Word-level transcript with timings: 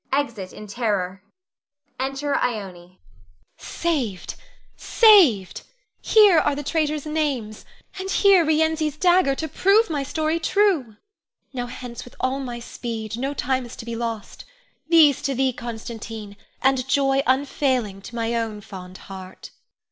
[Exit 0.11 0.51
in 0.51 0.65
terror.] 0.65 1.21
[Enter 1.99 2.33
Ione. 2.35 2.57
Ione. 2.79 2.99
Saved! 3.59 4.33
saved! 4.75 5.61
Here 6.01 6.39
are 6.39 6.55
the 6.55 6.63
traitors' 6.63 7.05
names, 7.05 7.65
and 7.99 8.09
here 8.09 8.43
Rienzi's 8.43 8.97
dagger 8.97 9.35
to 9.35 9.47
prove 9.47 9.91
my 9.91 10.01
story 10.01 10.39
true. 10.39 10.95
Now 11.53 11.67
hence 11.67 12.03
with 12.03 12.15
all 12.19 12.39
my 12.39 12.59
speed, 12.59 13.19
no 13.19 13.35
time 13.35 13.63
is 13.63 13.75
to 13.75 13.85
be 13.85 13.95
lost! 13.95 14.43
These 14.89 15.21
to 15.21 15.35
thee, 15.35 15.53
Constantine, 15.53 16.35
and 16.63 16.87
joy 16.87 17.21
unfailing 17.27 18.01
to 18.01 18.15
my 18.15 18.33
own 18.33 18.61
fond 18.61 18.97
heart. 19.05 19.51